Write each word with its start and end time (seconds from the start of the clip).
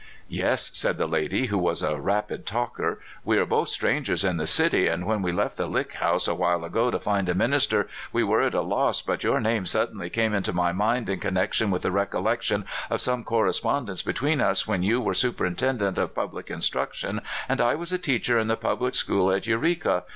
'* 0.21 0.23
Yes," 0.27 0.71
said 0.73 0.97
the 0.97 1.05
lady, 1.05 1.45
who 1.45 1.59
was 1.59 1.83
a 1.83 1.99
rapid 2.01 2.43
talker. 2.47 2.99
*' 3.11 3.23
We 3.23 3.37
are 3.37 3.45
both 3.45 3.67
strangers 3.67 4.25
in 4.25 4.37
the 4.37 4.47
city; 4.47 4.87
and 4.87 5.05
when 5.05 5.21
we 5.21 5.31
left 5.31 5.57
the 5.57 5.67
Lick 5.67 5.93
House 5.93 6.27
awhile 6.27 6.65
ago 6.65 6.89
to 6.89 6.97
find 6.97 7.29
a 7.29 7.35
minister 7.35 7.87
we 8.11 8.23
were 8.23 8.41
at 8.41 8.55
a 8.55 8.61
loss, 8.61 9.03
but 9.03 9.23
your 9.23 9.39
name 9.39 9.67
suddenly 9.67 10.09
came 10.09 10.33
into 10.33 10.53
my 10.53 10.71
mind 10.71 11.07
in 11.07 11.19
connection 11.19 11.69
with 11.69 11.83
the 11.83 11.91
recollection 11.91 12.65
of 12.89 12.99
some 12.99 13.23
correspondence 13.23 14.01
between 14.01 14.41
us 14.41 14.67
when 14.67 14.81
you 14.81 14.99
were 14.99 15.13
superintendent 15.13 15.99
of 15.99 16.15
public 16.15 16.49
instruction 16.49 17.21
and 17.47 17.61
I 17.61 17.75
was 17.75 17.93
a 17.93 17.99
teacher 17.99 18.39
in 18.39 18.47
the 18.47 18.57
public 18.57 18.95
school 18.95 19.31
at 19.31 19.45
Eureka. 19.45 20.05